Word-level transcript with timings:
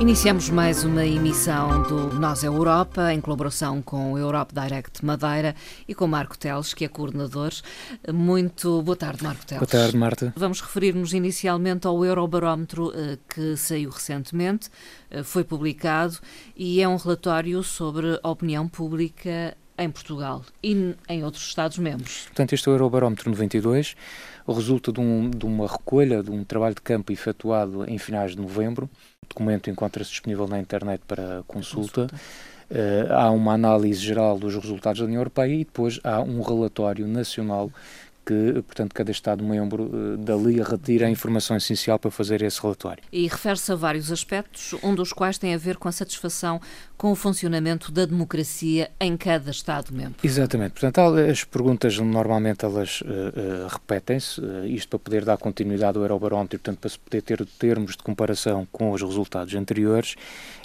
Iniciamos 0.00 0.48
mais 0.48 0.82
uma 0.82 1.04
emissão 1.04 1.82
do 1.82 2.18
Nós 2.18 2.42
é 2.42 2.46
Europa, 2.46 3.12
em 3.12 3.20
colaboração 3.20 3.82
com 3.82 4.14
o 4.14 4.18
Europe 4.18 4.54
Direct 4.54 5.04
Madeira 5.04 5.54
e 5.86 5.94
com 5.94 6.06
Marco 6.06 6.38
Teles, 6.38 6.72
que 6.72 6.86
é 6.86 6.88
coordenador. 6.88 7.52
Muito 8.10 8.80
boa 8.80 8.96
tarde, 8.96 9.22
Marco 9.22 9.44
Teles. 9.44 9.60
Boa 9.60 9.68
tarde, 9.68 9.98
Marta. 9.98 10.32
Vamos 10.34 10.62
referir-nos 10.62 11.12
inicialmente 11.12 11.86
ao 11.86 12.02
Eurobarómetro 12.02 12.90
eh, 12.94 13.18
que 13.28 13.58
saiu 13.58 13.90
recentemente, 13.90 14.70
eh, 15.10 15.22
foi 15.22 15.44
publicado 15.44 16.16
e 16.56 16.80
é 16.80 16.88
um 16.88 16.96
relatório 16.96 17.62
sobre 17.62 18.18
a 18.22 18.30
opinião 18.30 18.66
pública 18.66 19.54
em 19.76 19.90
Portugal 19.90 20.42
e 20.62 20.94
em 21.10 21.24
outros 21.24 21.44
Estados-membros. 21.46 22.22
Portanto, 22.28 22.54
este 22.54 22.66
é 22.70 22.72
o 22.72 22.74
Eurobarómetro 22.74 23.28
92, 23.28 23.94
resulta 24.48 24.90
de, 24.92 25.00
um, 25.00 25.28
de 25.28 25.44
uma 25.44 25.66
recolha, 25.66 26.22
de 26.22 26.30
um 26.30 26.42
trabalho 26.42 26.74
de 26.74 26.80
campo 26.80 27.12
efetuado 27.12 27.84
em 27.84 27.98
finais 27.98 28.32
de 28.32 28.40
novembro 28.40 28.88
documento 29.30 29.70
encontra-se 29.70 30.10
disponível 30.10 30.46
na 30.46 30.58
internet 30.58 31.00
para 31.06 31.42
consulta. 31.46 32.02
consulta. 32.02 32.14
Uh, 32.70 33.12
há 33.12 33.30
uma 33.30 33.54
análise 33.54 33.98
geral 33.98 34.38
dos 34.38 34.54
resultados 34.54 35.00
da 35.00 35.06
União 35.06 35.20
Europeia 35.20 35.52
e 35.52 35.64
depois 35.64 35.98
há 36.04 36.20
um 36.20 36.40
relatório 36.40 37.06
nacional 37.08 37.68
que, 38.24 38.62
portanto, 38.62 38.94
cada 38.94 39.10
Estado-membro 39.10 39.84
uh, 39.84 40.16
dali 40.16 40.62
retira 40.62 41.06
a 41.06 41.10
informação 41.10 41.56
essencial 41.56 41.98
para 41.98 42.12
fazer 42.12 42.42
esse 42.42 42.62
relatório. 42.62 43.02
E 43.10 43.26
refere-se 43.26 43.72
a 43.72 43.74
vários 43.74 44.12
aspectos, 44.12 44.72
um 44.84 44.94
dos 44.94 45.12
quais 45.12 45.36
tem 45.36 45.52
a 45.52 45.58
ver 45.58 45.78
com 45.78 45.88
a 45.88 45.92
satisfação 45.92 46.60
com 47.00 47.12
o 47.12 47.14
funcionamento 47.14 47.90
da 47.90 48.04
democracia 48.04 48.90
em 49.00 49.16
cada 49.16 49.50
Estado-membro. 49.50 50.16
Exatamente. 50.22 50.72
Portanto, 50.72 51.00
as 51.30 51.44
perguntas 51.44 51.96
normalmente 51.96 52.62
elas 52.62 53.00
uh, 53.00 53.06
uh, 53.06 53.68
repetem-se, 53.68 54.38
uh, 54.38 54.66
isto 54.66 54.90
para 54.90 54.98
poder 54.98 55.24
dar 55.24 55.38
continuidade 55.38 55.96
ao 55.96 56.04
Eurobarómetro, 56.04 56.58
portanto, 56.58 56.78
para 56.78 56.90
se 56.90 56.98
poder 56.98 57.22
ter 57.22 57.46
termos 57.58 57.96
de 57.96 58.02
comparação 58.02 58.68
com 58.70 58.90
os 58.90 59.00
resultados 59.00 59.54
anteriores. 59.54 60.14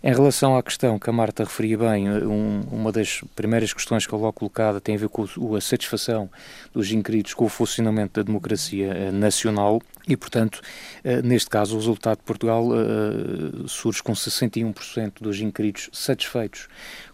Em 0.04 0.14
relação 0.14 0.58
à 0.58 0.62
questão 0.62 1.00
que 1.00 1.10
a 1.10 1.14
Marta 1.14 1.46
referia 1.46 1.78
bem, 1.78 2.10
um, 2.10 2.64
uma 2.70 2.92
das 2.92 3.22
primeiras 3.34 3.72
questões 3.72 4.06
que 4.06 4.12
eu 4.12 4.20
logo 4.20 4.34
colocada 4.34 4.82
tem 4.82 4.96
a 4.96 4.98
ver 4.98 5.08
com 5.08 5.24
a 5.56 5.62
satisfação 5.62 6.30
dos 6.74 6.92
inquiridos 6.92 7.34
com 7.34 7.46
o 7.46 7.50
funcionamento 7.50 8.20
da 8.20 8.26
democracia 8.26 9.10
nacional 9.10 9.82
e, 10.06 10.16
portanto, 10.16 10.62
neste 11.24 11.50
caso, 11.50 11.76
o 11.76 11.80
resultado 11.80 12.18
de 12.18 12.24
Portugal 12.24 12.66
surge 13.66 14.04
com 14.04 14.14
61% 14.14 15.14
dos 15.20 15.40
inquiridos 15.40 15.90
satisfeitos 15.92 16.25
satisfeitos 16.26 16.68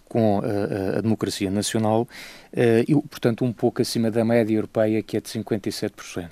com 0.06 0.42
a, 0.44 0.98
a 0.98 1.02
democracia 1.02 1.50
nacional 1.50 2.02
uh, 2.02 2.58
e, 2.86 2.94
portanto, 3.08 3.46
um 3.46 3.54
pouco 3.54 3.82
acima 3.82 4.12
da 4.12 4.26
média 4.26 4.54
europeia, 4.54 5.02
que 5.02 5.16
é 5.16 5.22
de 5.22 5.30
57%. 5.30 6.30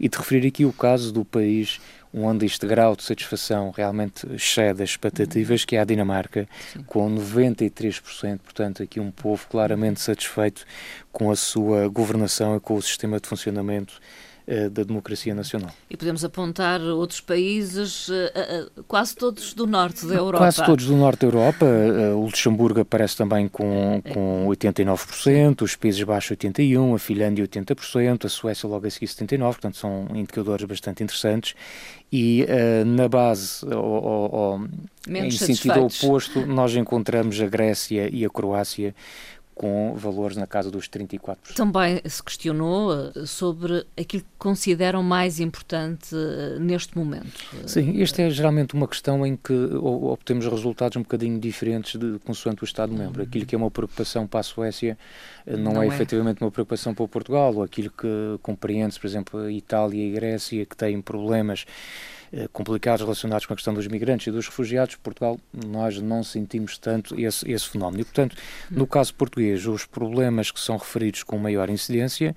E 0.00 0.08
de 0.08 0.16
referir 0.16 0.48
aqui 0.48 0.64
o 0.64 0.72
caso 0.72 1.12
do 1.12 1.24
país 1.24 1.78
onde 2.12 2.46
este 2.46 2.66
grau 2.66 2.96
de 2.96 3.02
satisfação 3.02 3.70
realmente 3.70 4.26
excede 4.32 4.82
as 4.82 4.90
expectativas, 4.90 5.66
que 5.66 5.76
é 5.76 5.80
a 5.80 5.84
Dinamarca, 5.84 6.48
Sim. 6.72 6.82
com 6.84 7.14
93%, 7.14 8.38
portanto, 8.38 8.82
aqui 8.82 8.98
um 8.98 9.10
povo 9.10 9.46
claramente 9.46 10.00
satisfeito 10.00 10.64
com 11.12 11.30
a 11.30 11.36
sua 11.36 11.86
governação 11.88 12.56
e 12.56 12.60
com 12.60 12.76
o 12.76 12.82
sistema 12.82 13.20
de 13.20 13.28
funcionamento 13.28 14.00
eh, 14.00 14.27
da 14.70 14.82
democracia 14.82 15.34
nacional. 15.34 15.70
E 15.90 15.96
podemos 15.96 16.24
apontar 16.24 16.80
outros 16.80 17.20
países, 17.20 18.08
eh, 18.10 18.32
eh, 18.34 18.66
quase 18.86 19.14
todos 19.14 19.52
do 19.52 19.66
norte 19.66 20.06
da 20.06 20.14
Europa. 20.14 20.38
Quase 20.38 20.64
todos 20.64 20.86
do 20.86 20.96
norte 20.96 21.20
da 21.20 21.26
Europa. 21.26 21.66
O 22.16 22.22
Luxemburgo 22.22 22.80
aparece 22.80 23.16
também 23.16 23.46
com, 23.46 24.00
com 24.12 24.46
89%, 24.48 25.62
os 25.62 25.76
Países 25.76 26.02
Baixos 26.02 26.36
81%, 26.36 26.94
a 26.94 26.98
Finlândia 26.98 27.46
80%, 27.46 28.24
a 28.24 28.28
Suécia 28.28 28.68
logo 28.68 28.86
a 28.86 28.90
seguir 28.90 29.06
79%, 29.06 29.38
portanto 29.40 29.76
são 29.76 30.06
indicadores 30.14 30.64
bastante 30.64 31.02
interessantes. 31.02 31.54
E 32.10 32.46
na 32.86 33.06
base, 33.06 33.66
ou, 33.66 33.84
ou, 33.84 34.34
ou 34.34 34.68
em 35.08 35.30
sentido 35.30 35.84
oposto, 35.84 36.46
nós 36.46 36.74
encontramos 36.74 37.38
a 37.40 37.46
Grécia 37.46 38.08
e 38.10 38.24
a 38.24 38.30
Croácia 38.30 38.94
com 39.58 39.92
valores 39.96 40.36
na 40.36 40.46
casa 40.46 40.70
dos 40.70 40.88
34%. 40.88 41.54
Também 41.56 42.00
se 42.06 42.22
questionou 42.22 42.92
eh, 42.94 43.26
sobre 43.26 43.84
aquilo 43.98 44.22
que 44.22 44.28
consideram 44.38 45.02
mais 45.02 45.40
importante 45.40 46.14
eh, 46.14 46.58
neste 46.60 46.96
momento. 46.96 47.44
Sim, 47.66 48.00
esta 48.00 48.22
é 48.22 48.30
geralmente 48.30 48.74
uma 48.74 48.86
questão 48.86 49.26
em 49.26 49.36
que 49.36 49.52
obtemos 49.52 50.46
resultados 50.46 50.96
um 50.96 51.02
bocadinho 51.02 51.40
diferentes 51.40 51.98
de 51.98 52.20
consoante 52.20 52.62
o 52.62 52.64
Estado-membro. 52.64 53.20
Aquilo 53.20 53.44
que 53.44 53.54
é 53.56 53.58
uma 53.58 53.70
preocupação 53.70 54.28
para 54.28 54.40
a 54.40 54.44
Suécia 54.44 54.96
eh, 55.44 55.56
não, 55.56 55.72
não 55.72 55.82
é, 55.82 55.86
é, 55.86 55.88
efetivamente 55.88 56.40
uma 56.40 56.52
preocupação 56.52 56.94
para 56.94 57.04
o 57.04 57.08
Portugal, 57.08 57.52
ou 57.56 57.64
aquilo 57.64 57.90
que 57.90 58.38
compreende-se, 58.40 59.00
por 59.00 59.08
exemplo, 59.08 59.40
a 59.40 59.50
Itália 59.50 60.06
e 60.06 60.12
a 60.12 60.14
Grécia, 60.14 60.64
que 60.64 60.76
têm 60.76 61.02
problemas 61.02 61.66
complicados 62.52 63.02
relacionados 63.02 63.46
com 63.46 63.52
a 63.52 63.56
questão 63.56 63.74
dos 63.74 63.86
migrantes 63.86 64.26
e 64.26 64.30
dos 64.30 64.46
refugiados, 64.46 64.96
Portugal, 64.96 65.38
nós 65.66 66.00
não 66.00 66.22
sentimos 66.22 66.78
tanto 66.78 67.18
esse, 67.18 67.50
esse 67.50 67.68
fenómeno. 67.68 68.02
E, 68.02 68.04
portanto, 68.04 68.36
no 68.70 68.86
caso 68.86 69.14
português, 69.14 69.66
os 69.66 69.84
problemas 69.84 70.50
que 70.50 70.60
são 70.60 70.76
referidos 70.76 71.22
com 71.22 71.38
maior 71.38 71.70
incidência, 71.70 72.34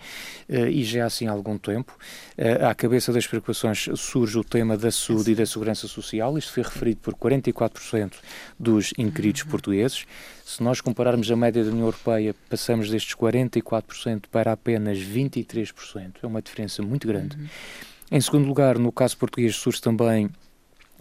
eh, 0.47 0.69
e 0.69 0.83
já 0.83 1.05
assim 1.05 1.27
há 1.27 1.31
algum 1.31 1.57
tempo, 1.57 1.97
eh, 2.37 2.65
à 2.65 2.73
cabeça 2.73 3.11
das 3.11 3.27
preocupações 3.27 3.89
surge 3.95 4.37
o 4.37 4.43
tema 4.43 4.77
da 4.77 4.91
saúde 4.91 5.31
e 5.31 5.35
da 5.35 5.45
segurança 5.45 5.87
social. 5.87 6.37
Isto 6.37 6.53
foi 6.53 6.63
referido 6.63 6.99
por 7.01 7.15
44% 7.15 8.13
dos 8.59 8.93
inquiridos 8.97 9.43
portugueses. 9.43 10.05
Se 10.45 10.61
nós 10.61 10.81
compararmos 10.81 11.31
a 11.31 11.35
média 11.35 11.63
da 11.63 11.69
União 11.69 11.85
Europeia, 11.85 12.35
passamos 12.49 12.89
destes 12.89 13.15
44% 13.15 14.23
para 14.31 14.51
apenas 14.51 14.97
23%. 14.97 16.15
É 16.21 16.27
uma 16.27 16.41
diferença 16.41 16.81
muito 16.81 17.07
grande. 17.07 17.37
Uhum. 17.37 17.47
Em 18.13 18.19
segundo 18.19 18.45
lugar, 18.45 18.77
no 18.77 18.91
caso 18.91 19.17
português, 19.17 19.55
surge 19.55 19.79
também 19.79 20.29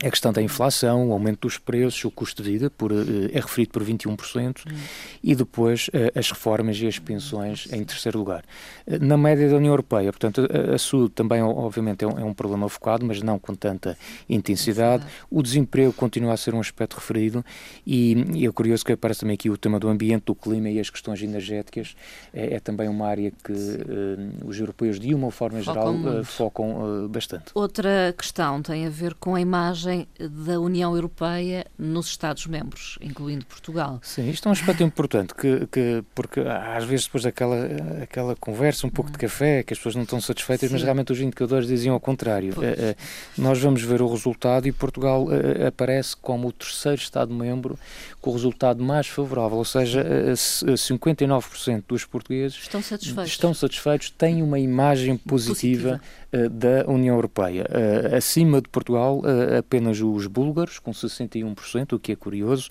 a 0.05 0.11
questão 0.11 0.33
da 0.33 0.41
inflação, 0.41 1.09
o 1.09 1.13
aumento 1.13 1.41
dos 1.43 1.59
preços, 1.59 2.05
o 2.05 2.11
custo 2.11 2.43
de 2.43 2.51
vida 2.51 2.71
por, 2.71 2.91
eh, 2.91 3.31
é 3.33 3.41
referido 3.41 3.71
por 3.73 3.85
21% 3.85 4.65
hum. 4.67 4.77
e 5.23 5.35
depois 5.35 5.91
eh, 5.93 6.11
as 6.15 6.31
reformas 6.31 6.79
e 6.79 6.87
as 6.87 6.99
pensões 6.99 7.69
em 7.71 7.85
terceiro 7.85 8.19
lugar. 8.19 8.43
Eh, 8.87 8.99
na 8.99 9.17
média 9.17 9.49
da 9.49 9.57
União 9.57 9.73
Europeia, 9.73 10.11
portanto, 10.11 10.49
a, 10.51 10.75
a 10.75 10.79
saúde 10.79 11.11
também 11.11 11.43
obviamente 11.43 12.05
é 12.05 12.09
um, 12.09 12.19
é 12.19 12.25
um, 12.25 12.33
problema 12.33 12.69
focado, 12.69 13.05
mas 13.05 13.21
não 13.21 13.39
com 13.39 13.55
tanta 13.55 13.97
intensidade. 14.29 15.05
O 15.31 15.43
desemprego 15.43 15.93
continua 15.93 16.33
a 16.33 16.37
ser 16.37 16.55
um 16.55 16.61
aspecto 16.61 16.95
referido 16.95 17.45
e, 17.87 18.25
e 18.35 18.47
é 18.47 18.53
curioso 18.53 18.85
que 18.85 18.93
aparece 18.93 19.21
também 19.21 19.35
aqui 19.35 19.51
o 19.51 19.57
tema 19.57 19.79
do 19.79 19.89
ambiente, 19.89 20.25
do 20.25 20.35
clima 20.35 20.71
e 20.71 20.81
as 20.81 20.89
questões 20.89 21.23
energéticas. 21.23 21.95
É, 22.33 22.55
é 22.55 22.61
também 22.61 22.89
uma 22.89 23.07
área 23.07 23.31
que 23.45 23.53
uh, 23.53 24.47
os 24.47 24.59
europeus, 24.59 24.99
de 24.99 25.15
uma 25.15 25.31
forma 25.31 25.63
focam 25.63 26.03
geral, 26.03 26.21
uh, 26.21 26.25
focam 26.25 27.05
uh, 27.05 27.09
bastante. 27.09 27.51
Outra 27.55 28.15
questão 28.17 28.63
tem 28.63 28.87
a 28.87 28.91
ver 28.91 29.15
com 29.15 29.35
a 29.35 29.41
imagem 29.41 29.90
da 30.19 30.61
União 30.61 30.95
Europeia 30.95 31.67
nos 31.79 32.07
Estados-membros, 32.07 32.99
incluindo 33.01 33.45
Portugal. 33.47 34.01
Sim, 34.03 34.29
isto 34.31 34.47
é 34.47 34.49
um 34.49 34.53
aspecto 34.53 34.83
importante, 34.83 35.35
que, 35.35 35.67
que, 35.67 36.05
porque 36.15 36.41
às 36.41 36.85
vezes 36.85 37.07
depois 37.07 37.25
daquela 37.25 37.57
aquela 38.03 38.37
conversa, 38.37 38.87
um 38.87 38.91
pouco 38.91 39.11
de 39.11 39.19
café, 39.19 39.63
que 39.63 39.73
as 39.73 39.79
pessoas 39.79 39.95
não 39.95 40.03
estão 40.03 40.21
satisfeitas, 40.21 40.69
Sim. 40.69 40.75
mas 40.75 40.83
realmente 40.83 41.13
os 41.13 41.21
indicadores 41.21 41.67
diziam 41.67 41.95
ao 41.95 42.01
contrário. 42.01 42.55
Uh, 42.55 42.61
uh, 42.61 42.97
nós 43.39 43.61
vamos 43.61 43.83
ver 43.83 44.03
o 44.03 44.09
resultado 44.09 44.67
e 44.67 44.73
Portugal 44.73 45.25
uh, 45.25 45.67
aparece 45.67 46.17
como 46.17 46.49
o 46.49 46.53
terceiro 46.53 47.01
Estado-membro 47.01 47.79
com 48.21 48.31
o 48.31 48.33
resultado 48.33 48.83
mais 48.83 49.07
favorável, 49.07 49.59
ou 49.59 49.65
seja, 49.65 50.05
59% 50.35 51.85
dos 51.89 52.05
portugueses 52.05 52.59
estão 52.59 52.83
satisfeitos. 52.83 53.31
estão 53.31 53.55
satisfeitos, 53.55 54.11
têm 54.11 54.43
uma 54.43 54.59
imagem 54.59 55.17
positiva, 55.17 55.91
positiva 55.91 56.01
eh, 56.03 56.20
da 56.33 56.85
União 56.91 57.17
Europeia. 57.17 57.67
Uh, 57.69 58.15
acima 58.17 58.61
de 58.61 58.69
Portugal, 58.69 59.19
uh, 59.19 59.59
apenas 59.59 60.01
os 60.01 60.27
búlgaros, 60.27 60.79
com 60.79 60.93
61%, 60.93 61.95
o 61.95 61.99
que 61.99 62.13
é 62.13 62.17
curioso, 62.17 62.69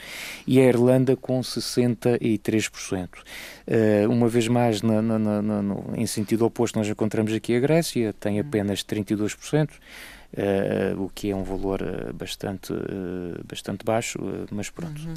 e 0.47 0.59
a 0.59 0.63
Irlanda 0.63 1.17
com 1.17 1.41
63%. 1.41 3.09
uma 4.09 4.27
vez 4.29 4.47
mais, 4.47 4.81
na, 4.81 5.01
na, 5.01 5.19
na, 5.19 5.41
no, 5.61 5.93
em 5.95 6.05
sentido 6.05 6.45
oposto, 6.45 6.79
nós 6.79 6.87
encontramos 6.87 7.33
aqui 7.33 7.55
a 7.55 7.59
Grécia, 7.59 8.13
tem 8.13 8.39
apenas 8.39 8.83
32%. 8.83 9.69
Uh, 10.31 11.05
o 11.05 11.09
que 11.09 11.31
é 11.31 11.35
um 11.35 11.41
valor 11.41 11.81
uh, 11.81 12.13
bastante, 12.13 12.71
uh, 12.71 13.43
bastante 13.45 13.83
baixo, 13.83 14.19
mas 14.51 14.69
pronto. 14.69 15.01
Uhum. 15.01 15.15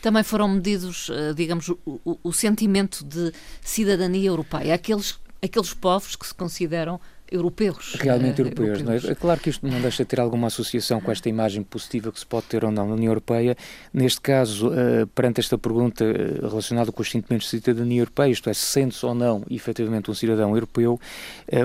Também 0.00 0.22
foram 0.22 0.48
medidos, 0.48 1.10
digamos, 1.36 1.68
o, 1.68 1.78
o, 1.84 2.18
o, 2.22 2.32
sentimento 2.32 3.04
de 3.04 3.30
cidadania 3.60 4.28
europeia, 4.28 4.72
aqueles, 4.72 5.20
aqueles 5.42 5.74
povos 5.74 6.16
que 6.16 6.26
se 6.26 6.32
consideram 6.32 6.98
europeus. 7.30 7.96
Realmente 8.00 8.40
europeus, 8.40 8.80
europeus. 8.80 9.04
É? 9.04 9.12
é? 9.12 9.14
Claro 9.14 9.40
que 9.40 9.50
isto 9.50 9.66
não 9.66 9.80
deixa 9.80 10.02
de 10.02 10.08
ter 10.08 10.20
alguma 10.20 10.46
associação 10.46 11.00
com 11.00 11.12
esta 11.12 11.28
imagem 11.28 11.62
positiva 11.62 12.10
que 12.10 12.18
se 12.18 12.26
pode 12.26 12.46
ter 12.46 12.64
ou 12.64 12.70
não 12.70 12.86
na 12.88 12.94
União 12.94 13.10
Europeia. 13.10 13.56
Neste 13.92 14.20
caso, 14.20 14.68
uh, 14.68 15.06
perante 15.14 15.40
esta 15.40 15.58
pergunta 15.58 16.04
uh, 16.04 16.48
relacionada 16.48 16.90
com 16.90 17.02
os 17.02 17.10
sentimentos 17.10 17.50
de 17.50 17.60
cidadania 17.60 18.00
europeia, 18.00 18.30
isto 18.30 18.48
é, 18.48 18.54
sente-se 18.54 19.04
ou 19.04 19.14
não 19.14 19.44
efetivamente 19.50 20.10
um 20.10 20.14
cidadão 20.14 20.54
europeu, 20.54 21.00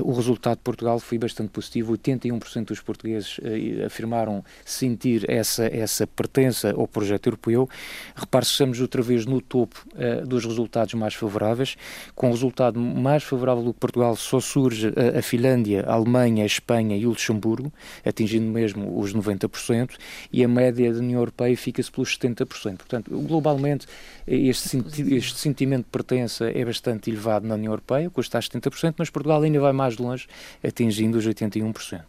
o 0.03 0.13
resultado 0.13 0.57
de 0.57 0.63
Portugal 0.63 0.99
foi 0.99 1.17
bastante 1.17 1.49
positivo. 1.49 1.93
81% 1.97 2.65
dos 2.65 2.79
portugueses 2.79 3.39
afirmaram 3.85 4.43
sentir 4.65 5.29
essa, 5.29 5.65
essa 5.65 6.07
pertença 6.07 6.71
ao 6.71 6.87
projeto 6.87 7.27
europeu. 7.27 7.69
Repare-se 8.15 8.51
estamos 8.51 8.79
outra 8.79 9.01
vez 9.01 9.25
no 9.25 9.41
topo 9.41 9.85
dos 10.25 10.45
resultados 10.45 10.93
mais 10.93 11.13
favoráveis. 11.13 11.75
Com 12.15 12.29
o 12.29 12.31
resultado 12.31 12.79
mais 12.79 13.23
favorável 13.23 13.63
do 13.63 13.73
Portugal 13.73 14.15
só 14.15 14.39
surge 14.39 14.93
a 15.17 15.21
Finlândia 15.21 15.52
Finlândia, 15.53 15.83
a 15.87 15.93
Alemanha, 15.93 16.43
a 16.43 16.45
Espanha 16.45 16.97
e 16.97 17.05
o 17.05 17.09
Luxemburgo, 17.09 17.71
atingindo 18.05 18.51
mesmo 18.51 18.99
os 18.99 19.13
90%, 19.13 19.91
e 20.31 20.43
a 20.43 20.47
média 20.47 20.91
da 20.91 20.99
União 20.99 21.19
Europeia 21.19 21.55
fica-se 21.55 21.91
pelos 21.91 22.17
70%. 22.17 22.77
Portanto, 22.77 23.11
globalmente, 23.21 23.85
este, 24.27 24.69
senti 24.69 25.15
este 25.15 25.39
sentimento 25.39 25.85
de 25.85 25.91
pertença 25.91 26.49
é 26.49 26.65
bastante 26.65 27.09
elevado 27.09 27.47
na 27.47 27.55
União 27.55 27.71
Europeia, 27.71 28.09
custa 28.09 28.39
70%, 28.39 28.95
mas 28.97 29.09
Portugal 29.09 29.41
ainda 29.41 29.59
vai 29.59 29.73
mais 29.73 29.97
longe, 29.97 30.27
atingindo 30.63 31.17
os 31.17 31.27
81%. 31.27 32.01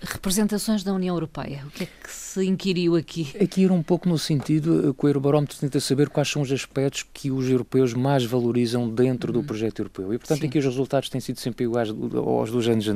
Representações 0.00 0.84
da 0.84 0.92
União 0.92 1.14
Europeia, 1.16 1.64
o 1.66 1.70
que 1.70 1.84
é 1.84 1.86
que 1.86 2.10
se 2.10 2.44
inquiriu 2.44 2.94
aqui? 2.94 3.34
Aqui 3.42 3.64
era 3.64 3.72
um 3.72 3.82
pouco 3.82 4.08
no 4.08 4.16
sentido 4.16 4.94
que 4.94 5.04
o 5.04 5.08
Eurobarómetro 5.08 5.58
tenta 5.58 5.80
saber 5.80 6.08
quais 6.08 6.28
são 6.28 6.40
os 6.42 6.52
aspectos 6.52 7.04
que 7.12 7.32
os 7.32 7.48
europeus 7.48 7.94
mais 7.94 8.24
valorizam 8.24 8.88
dentro 8.88 9.32
do 9.32 9.40
hum. 9.40 9.44
projeto 9.44 9.80
europeu. 9.80 10.14
E, 10.14 10.18
portanto, 10.18 10.40
Sim. 10.40 10.46
aqui 10.46 10.58
os 10.58 10.64
resultados 10.64 11.08
têm 11.08 11.20
sido 11.20 11.40
sempre 11.40 11.64
iguais 11.64 11.88
aos 11.90 12.50
dos 12.50 12.68
anos, 12.68 12.86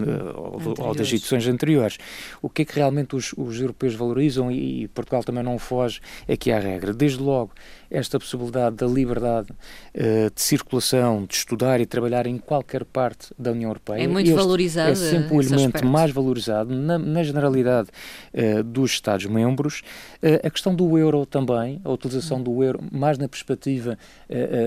ou 0.79 0.95
das 0.95 1.13
edições 1.13 1.47
anteriores. 1.49 1.99
O 2.41 2.49
que 2.49 2.63
é 2.63 2.65
que 2.65 2.77
realmente 2.77 3.17
os, 3.17 3.35
os 3.37 3.61
europeus 3.61 3.95
valorizam 3.95 4.51
e, 4.51 4.85
e 4.85 4.89
Portugal 4.89 5.25
também 5.25 5.43
não 5.43 5.59
foge 5.59 6.01
aqui 6.29 6.53
à 6.53 6.61
regra. 6.61 6.95
Desde 6.95 7.21
logo, 7.21 7.53
esta 7.93 8.19
possibilidade 8.19 8.77
da 8.77 8.87
liberdade 8.87 9.51
uh, 9.51 10.35
de 10.35 10.41
circulação, 10.41 11.27
de 11.27 11.35
estudar 11.35 11.79
e 11.81 11.87
trabalhar 11.87 12.27
em 12.27 12.39
qualquer 12.39 12.85
parte 12.87 13.29
da 13.39 13.53
União 13.53 13.69
Europeia. 13.69 14.03
É 14.03 14.07
muito 14.07 14.29
este 14.29 14.37
valorizado. 14.37 14.93
É 14.93 14.95
sempre 14.95 15.37
o 15.37 15.41
elemento 15.43 15.77
aspecto. 15.77 15.87
mais 15.87 16.11
valorizado 16.11 16.75
na, 16.75 16.99
na 16.99 17.23
generalidade 17.23 17.91
uh, 18.33 18.63
dos 18.63 18.93
Estados-membros. 18.93 19.83
Uh, 20.23 20.47
a 20.47 20.51
questão 20.51 20.75
do 20.75 20.97
euro 20.97 21.27
também, 21.27 21.81
a 21.85 21.91
utilização 21.91 22.39
hum. 22.39 22.43
do 22.43 22.65
euro, 22.65 22.81
mais 22.91 23.19
na 23.19 23.29
perspectiva 23.29 23.99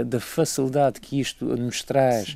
da 0.06 0.20
facilidade 0.20 1.02
que 1.02 1.20
isto 1.20 1.46
nos 1.46 1.82
traz 1.82 2.36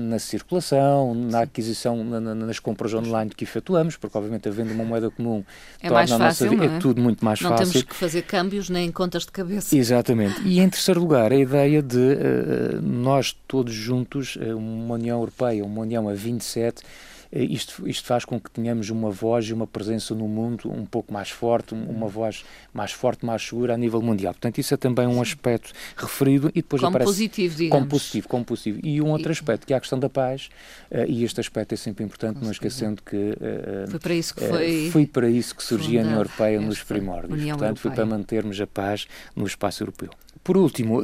na 0.00 0.18
circulação, 0.18 1.14
na 1.14 1.38
Sim. 1.38 1.44
aquisição, 1.44 2.04
na, 2.04 2.20
na, 2.20 2.34
nas 2.34 2.58
compras 2.58 2.94
online 2.94 3.30
que 3.30 3.44
efetuamos, 3.44 3.96
porque 3.96 4.16
obviamente 4.16 4.48
havendo 4.48 4.72
uma 4.72 4.84
moeda 4.84 5.10
comum 5.10 5.44
é 5.80 5.88
torna 5.88 5.94
mais 5.94 6.10
fácil, 6.10 6.14
a 6.14 6.28
nossa 6.28 6.48
vida, 6.48 6.64
é? 6.64 6.76
é? 6.76 6.78
tudo 6.78 7.02
muito 7.02 7.22
mais 7.22 7.40
não 7.40 7.50
fácil. 7.50 7.66
Não 7.66 7.72
temos 7.72 7.88
que 7.88 7.94
fazer 7.94 8.22
câmbios 8.22 8.70
nem 8.70 8.90
contas 8.90 9.24
de 9.24 9.32
cabeça. 9.32 9.76
Exatamente. 9.76 10.21
Exatamente. 10.24 10.48
E 10.48 10.60
em 10.60 10.68
terceiro 10.68 11.00
lugar, 11.00 11.32
a 11.32 11.36
ideia 11.36 11.82
de 11.82 11.96
uh, 11.96 12.82
nós 12.82 13.36
todos 13.46 13.72
juntos, 13.72 14.36
uh, 14.36 14.56
uma 14.56 14.94
União 14.94 15.18
Europeia, 15.18 15.64
uma 15.64 15.80
União 15.80 16.08
a 16.08 16.14
27, 16.14 16.82
eh, 16.82 16.86
isto, 17.32 17.88
isto 17.88 18.06
faz 18.06 18.24
com 18.24 18.38
que 18.38 18.50
tenhamos 18.50 18.90
uma 18.90 19.10
voz 19.10 19.46
e 19.46 19.52
uma 19.52 19.66
presença 19.66 20.14
no 20.14 20.28
mundo 20.28 20.70
um 20.70 20.84
pouco 20.84 21.12
mais 21.12 21.30
forte, 21.30 21.74
uma 21.74 22.06
voz 22.06 22.44
mais 22.72 22.92
forte, 22.92 23.24
mais 23.24 23.42
segura 23.42 23.74
a 23.74 23.76
nível 23.76 24.02
mundial. 24.02 24.34
Portanto, 24.34 24.58
isso 24.58 24.74
é 24.74 24.76
também 24.76 25.06
um 25.06 25.20
aspecto 25.20 25.72
referido 25.96 26.48
e 26.50 26.60
depois 26.60 26.80
como 26.80 26.90
aparece... 26.90 27.10
positivo, 27.10 27.56
digamos. 27.56 27.72
Como 27.72 27.90
positivo, 27.90 28.28
como 28.28 28.44
positivo. 28.44 28.80
E 28.82 29.00
um 29.00 29.10
outro 29.10 29.32
aspecto, 29.32 29.66
que 29.66 29.72
é 29.72 29.76
a 29.76 29.80
questão 29.80 29.98
da 29.98 30.10
paz, 30.10 30.50
uh, 30.90 31.04
e 31.08 31.24
este 31.24 31.40
aspecto 31.40 31.72
é 31.72 31.76
sempre 31.76 32.04
importante, 32.04 32.42
não 32.42 32.50
esquecendo 32.50 33.02
que... 33.02 33.16
Uh, 33.16 33.90
foi 33.90 33.98
para 33.98 34.14
isso 34.14 34.34
que 34.34 34.44
foi... 34.44 34.90
foi 34.90 35.06
para 35.06 35.28
isso 35.28 35.54
que 35.54 35.62
surgia 35.62 36.00
a 36.00 36.04
União 36.04 36.18
Europeia 36.18 36.60
nos 36.60 36.82
primórdios. 36.82 37.42
Portanto, 37.44 37.80
foi 37.80 37.90
para 37.92 38.04
mantermos 38.04 38.60
a 38.60 38.66
paz 38.66 39.06
no 39.34 39.46
espaço 39.46 39.82
europeu. 39.82 40.10
Por 40.44 40.56
último, 40.56 41.00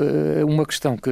uma 0.47 0.67
questão 0.67 0.97
que 0.97 1.11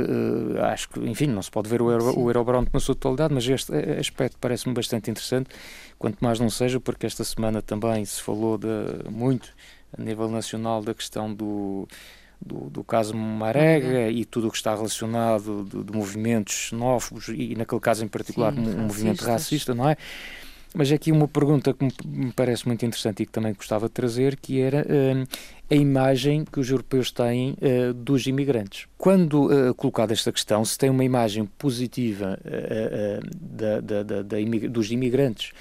acho 0.61 0.89
que, 0.89 1.01
enfim, 1.01 1.27
não 1.29 1.41
se 1.43 1.51
pode 1.51 1.69
ver 1.69 1.81
o, 1.81 1.91
Euro, 1.91 2.19
o 2.19 2.29
Eurobarómetro 2.29 2.73
na 2.75 2.81
sua 2.81 2.95
totalidade, 2.95 3.33
mas 3.33 3.47
este 3.49 3.73
aspecto 4.01 4.37
parece-me 4.41 4.75
bastante 4.75 5.11
interessante, 5.11 5.49
quanto 5.97 6.19
mais 6.21 6.41
não 6.41 6.51
seja, 6.51 6.81
porque 6.81 7.07
esta 7.07 7.23
semana 7.23 7.63
também 7.63 8.05
se 8.05 8.21
falou 8.21 8.59
de, 8.59 8.67
muito 9.09 9.53
a 9.97 10.03
nível 10.03 10.29
nacional 10.29 10.83
da 10.83 10.93
questão 10.93 11.33
do, 11.33 11.87
do, 12.45 12.69
do 12.69 12.85
caso 12.85 13.17
Marega 13.17 14.11
e 14.11 14.25
tudo 14.25 14.49
o 14.49 14.51
que 14.51 14.57
está 14.57 14.75
relacionado 14.75 15.65
de, 15.65 15.85
de 15.85 15.93
movimentos 15.97 16.55
xenófobos 16.55 17.29
e, 17.29 17.55
naquele 17.55 17.81
caso 17.81 18.05
em 18.05 18.09
particular, 18.09 18.53
Sim, 18.53 18.59
um 18.59 18.65
racistas. 18.65 18.87
movimento 18.87 19.25
racista, 19.25 19.75
não 19.75 19.89
é? 19.89 19.97
Mas 20.75 20.93
aqui 20.93 21.11
uma 21.11 21.27
pergunta 21.27 21.73
que 21.73 21.89
me 22.07 22.33
parece 22.33 22.67
muito 22.67 22.85
interessante 22.85 23.23
e 23.23 23.27
que 23.27 23.33
também 23.33 23.55
gostava 23.55 23.87
de 23.87 23.93
trazer, 23.93 24.37
que 24.37 24.61
era 24.61 24.83
uh, 24.83 25.27
a 25.71 25.75
imagem 25.75 26.45
que 26.45 26.61
os 26.61 26.69
europeus 26.69 27.11
têm 27.11 27.53
uh, 27.53 27.95
dos 27.95 28.27
imigrantes. 28.27 28.87
Quando 28.99 29.47
uh, 29.47 29.75
colocada 29.75 30.13
esta 30.13 30.31
questão, 30.31 30.65
se 30.65 30.77
tem 30.77 30.91
uma 30.91 31.05
imagem 31.05 31.47
positiva 31.59 32.39
da, 33.41 33.81
da, 33.81 34.03
da, 34.03 34.23
dos 34.69 34.91
imigrantes 34.91 35.53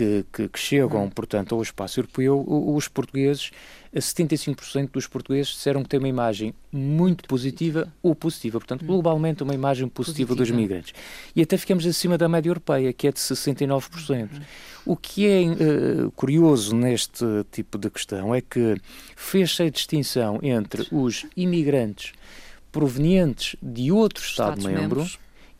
que, 0.00 0.24
que, 0.32 0.48
que 0.48 0.58
chegam, 0.58 1.04
hum. 1.04 1.10
portanto, 1.10 1.54
ao 1.54 1.60
espaço 1.60 2.00
europeu, 2.00 2.42
os 2.48 2.88
portugueses, 2.88 3.50
75% 3.94 4.90
dos 4.90 5.06
portugueses 5.06 5.52
disseram 5.52 5.82
que 5.82 5.90
têm 5.90 5.98
uma 5.98 6.08
imagem 6.08 6.54
muito 6.72 7.28
positiva 7.28 7.92
ou 8.02 8.14
positiva. 8.14 8.58
Portanto, 8.58 8.82
hum. 8.82 8.86
globalmente, 8.86 9.42
uma 9.42 9.54
imagem 9.54 9.86
positiva, 9.88 10.28
positiva. 10.28 10.56
dos 10.56 10.62
migrantes. 10.62 10.94
E 11.36 11.42
até 11.42 11.58
ficamos 11.58 11.84
acima 11.84 12.16
da 12.16 12.30
média 12.30 12.48
europeia, 12.48 12.94
que 12.94 13.08
é 13.08 13.12
de 13.12 13.18
69%. 13.18 14.10
Uhum. 14.10 14.40
O 14.86 14.96
que 14.96 15.26
é 15.26 15.42
uh, 15.42 16.10
curioso 16.12 16.74
neste 16.74 17.26
tipo 17.52 17.76
de 17.76 17.90
questão 17.90 18.34
é 18.34 18.40
que 18.40 18.80
fez-se 19.14 19.64
a 19.64 19.68
distinção 19.68 20.38
entre 20.42 20.86
os 20.90 21.26
imigrantes 21.36 22.14
provenientes 22.72 23.54
de 23.60 23.92
outro 23.92 24.24
Estado-membro 24.24 25.06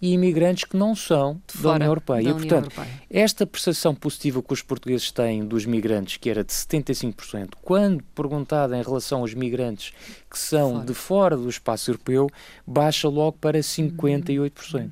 e 0.01 0.13
imigrantes 0.13 0.65
que 0.65 0.77
não 0.77 0.95
são 0.95 1.41
da 1.61 1.73
União 1.73 1.89
Europeia. 1.89 2.23
Da 2.23 2.31
e, 2.31 2.33
portanto, 2.33 2.73
Europeia. 2.73 3.03
esta 3.11 3.47
percepção 3.47 3.95
positiva 3.95 4.43
que 4.43 4.53
os 4.53 4.63
portugueses 4.63 5.11
têm 5.11 5.45
dos 5.45 5.67
migrantes, 5.67 6.17
que 6.17 6.31
era 6.31 6.43
de 6.43 6.53
75%, 6.53 7.51
quando 7.63 8.03
perguntada 8.15 8.77
em 8.77 8.83
relação 8.83 9.21
aos 9.21 9.35
migrantes 9.35 9.93
que 10.31 10.39
são 10.39 10.73
fora. 10.73 10.87
de 10.87 10.95
fora 10.95 11.37
do 11.37 11.49
espaço 11.49 11.91
europeu, 11.91 12.29
baixa 12.67 13.09
logo 13.09 13.37
para 13.39 13.59
58%. 13.59 14.75
Uhum. 14.75 14.91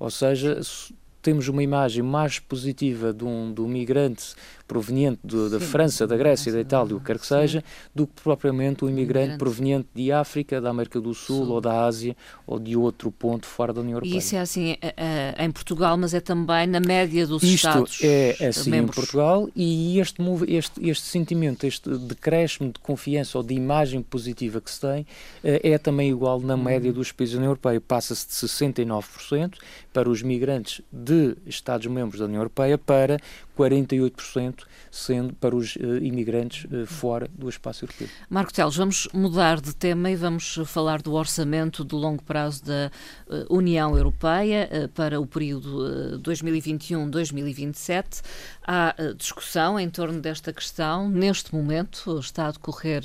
Ou 0.00 0.10
seja, 0.10 0.58
temos 1.22 1.48
uma 1.48 1.62
imagem 1.62 2.02
mais 2.02 2.38
positiva 2.38 3.12
de 3.12 3.24
um, 3.24 3.52
de 3.52 3.60
um 3.60 3.68
migrante 3.68 4.34
proveniente 4.70 5.18
de, 5.24 5.48
da 5.48 5.58
França, 5.58 6.06
da 6.06 6.16
Grécia, 6.16 6.52
da 6.52 6.60
Itália, 6.60 6.94
o 6.94 7.00
que 7.00 7.06
quer 7.06 7.18
que 7.18 7.26
seja, 7.26 7.64
do 7.92 8.06
que 8.06 8.22
propriamente 8.22 8.84
um 8.84 8.88
imigrante 8.88 9.36
proveniente 9.36 9.88
de 9.92 10.12
África, 10.12 10.60
da 10.60 10.70
América 10.70 11.00
do 11.00 11.12
Sul, 11.12 11.44
Sul, 11.44 11.54
ou 11.54 11.60
da 11.60 11.84
Ásia 11.84 12.16
ou 12.46 12.56
de 12.56 12.76
outro 12.76 13.10
ponto 13.10 13.46
fora 13.46 13.72
da 13.72 13.80
União 13.80 13.96
Europeia. 13.96 14.14
E 14.14 14.18
isso 14.18 14.36
é 14.36 14.38
assim 14.38 14.76
é, 14.80 14.94
é, 14.96 15.44
em 15.44 15.50
Portugal, 15.50 15.96
mas 15.96 16.14
é 16.14 16.20
também 16.20 16.68
na 16.68 16.78
média 16.78 17.26
dos 17.26 17.42
Isto 17.42 17.54
Estados. 17.56 17.92
Isto 17.94 18.04
é 18.06 18.46
assim 18.46 18.70
membros. 18.70 18.96
em 18.96 19.00
Portugal 19.00 19.48
e 19.56 19.98
este, 19.98 20.22
este, 20.46 20.88
este 20.88 21.06
sentimento, 21.06 21.66
este 21.66 21.90
decréscimo 21.98 22.72
de 22.72 22.78
confiança 22.78 23.38
ou 23.38 23.42
de 23.42 23.54
imagem 23.54 24.00
positiva 24.02 24.60
que 24.60 24.70
se 24.70 24.80
tem 24.80 25.04
eh, 25.42 25.72
é 25.72 25.78
também 25.78 26.10
igual 26.10 26.38
na 26.38 26.56
média 26.56 26.92
hum. 26.92 26.94
dos 26.94 27.10
países 27.10 27.34
da 27.34 27.38
União 27.38 27.50
Europeia. 27.50 27.80
Passa-se 27.80 28.24
de 28.28 28.34
69% 28.34 29.54
para 29.92 30.08
os 30.08 30.22
migrantes 30.22 30.80
de 30.92 31.36
Estados-membros 31.46 32.20
da 32.20 32.26
União 32.26 32.40
Europeia 32.40 32.78
para 32.78 33.18
48% 33.58 34.64
sendo 34.90 35.34
para 35.34 35.54
os 35.54 35.76
uh, 35.76 36.02
imigrantes 36.02 36.64
uh, 36.64 36.86
fora 36.86 37.28
do 37.32 37.48
espaço 37.48 37.84
europeu. 37.84 38.08
Marco 38.28 38.52
Teles, 38.52 38.76
vamos 38.76 39.08
mudar 39.12 39.60
de 39.60 39.74
tema 39.74 40.10
e 40.10 40.16
vamos 40.16 40.58
falar 40.66 41.02
do 41.02 41.12
orçamento 41.12 41.84
de 41.84 41.94
longo 41.94 42.22
prazo 42.22 42.64
da 42.64 42.90
uh, 43.28 43.54
União 43.54 43.96
Europeia 43.96 44.90
para 44.94 45.20
o 45.20 45.26
período 45.26 46.20
2021-2027. 46.22 48.22
Há 48.66 48.94
discussão 49.16 49.78
em 49.78 49.88
torno 49.88 50.20
desta 50.20 50.52
questão. 50.52 51.08
Neste 51.08 51.54
momento 51.54 52.18
está 52.18 52.48
a 52.48 52.52
decorrer 52.52 53.02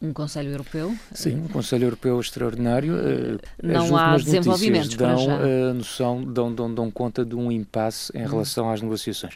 um 0.00 0.12
Conselho 0.12 0.50
Europeu? 0.50 0.94
Sim, 1.12 1.36
um 1.36 1.48
Conselho 1.48 1.84
Europeu 1.84 2.20
extraordinário. 2.20 2.94
Uh, 2.94 3.38
não 3.62 3.96
há 3.96 4.16
desenvolvimentos 4.16 4.94
dão, 4.94 5.16
já. 5.18 5.36
Uh, 5.36 5.74
noção, 5.74 6.22
dão, 6.22 6.52
dão, 6.54 6.72
dão 6.72 6.90
conta 6.90 7.24
de 7.24 7.34
um 7.34 7.50
impasse 7.50 8.12
em 8.14 8.22
hum. 8.22 8.28
relação 8.28 8.70
às 8.70 8.82
negociações. 8.82 9.34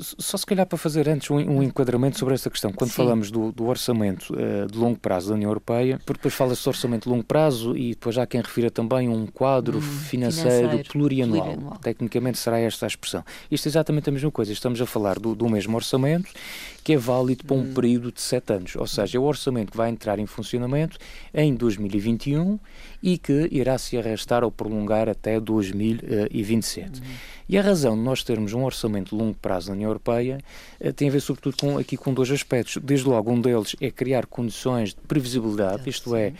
Só 0.00 0.36
se 0.36 0.44
calhar 0.44 0.66
para 0.66 0.76
fazer 0.76 1.08
antes 1.08 1.30
um, 1.30 1.36
um 1.36 1.62
enquadramento 1.62 2.18
sobre 2.18 2.34
esta 2.34 2.50
questão. 2.50 2.72
Quando 2.72 2.90
Sim. 2.90 2.96
falamos 2.96 3.30
do, 3.30 3.52
do 3.52 3.66
orçamento 3.66 4.34
uh, 4.34 4.66
de 4.66 4.76
longo 4.76 4.98
prazo 4.98 5.28
da 5.28 5.34
União 5.34 5.50
Europeia, 5.50 6.00
porque 6.04 6.18
depois 6.18 6.34
fala-se 6.34 6.62
de 6.62 6.68
orçamento 6.68 7.04
de 7.04 7.08
longo 7.08 7.24
prazo 7.24 7.76
e 7.76 7.90
depois 7.90 8.18
há 8.18 8.26
quem 8.26 8.40
refira 8.40 8.72
também 8.72 9.08
um 9.08 9.26
quadro 9.26 9.78
hum, 9.78 9.80
financeiro, 9.80 10.50
financeiro 10.50 10.88
plurianual. 10.90 11.44
plurianual. 11.44 11.78
Tecnicamente 11.78 12.38
será 12.38 12.58
esta 12.58 12.86
a 12.86 12.88
expressão. 12.88 13.24
Isto 13.48 13.66
é 13.66 13.68
exatamente 13.68 14.08
a 14.08 14.12
mesma 14.12 14.32
coisa. 14.32 14.52
Estamos 14.52 14.80
a 14.80 14.86
falar 14.86 15.20
do, 15.20 15.34
do 15.36 15.48
mesmo 15.48 15.76
orçamento 15.76 16.28
que 16.82 16.94
é 16.94 16.96
válido 16.96 17.44
para 17.44 17.56
um 17.56 17.60
hum. 17.60 17.74
período 17.74 18.10
de 18.10 18.20
sete 18.20 18.52
anos, 18.52 18.74
ou 18.76 18.86
seja, 18.86 19.16
é 19.16 19.20
o 19.20 19.24
orçamento 19.24 19.70
que 19.70 19.76
vai 19.76 19.90
entrar 19.90 20.18
em 20.18 20.26
funcionamento 20.26 20.98
em 21.32 21.54
2021 21.54 22.58
e 23.02 23.18
que 23.18 23.48
irá 23.50 23.78
se 23.78 23.96
arrastar 23.96 24.42
ou 24.42 24.50
prolongar 24.50 25.08
até 25.08 25.38
2027. 25.38 27.00
Hum. 27.00 27.04
E 27.48 27.58
a 27.58 27.62
razão 27.62 27.96
de 27.96 28.02
nós 28.02 28.22
termos 28.22 28.52
um 28.52 28.64
orçamento 28.64 29.10
de 29.10 29.22
longo 29.22 29.36
prazo 29.36 29.68
na 29.68 29.74
União 29.74 29.90
Europeia 29.90 30.38
eh, 30.80 30.92
tem 30.92 31.08
a 31.08 31.12
ver 31.12 31.20
sobretudo 31.20 31.56
com, 31.56 31.78
aqui 31.78 31.96
com 31.96 32.14
dois 32.14 32.30
aspectos. 32.30 32.78
Desde 32.82 33.06
logo, 33.06 33.30
um 33.30 33.40
deles 33.40 33.76
é 33.80 33.90
criar 33.90 34.26
condições 34.26 34.90
de 34.90 35.00
previsibilidade, 35.06 35.88
isto 35.88 36.14
é, 36.16 36.32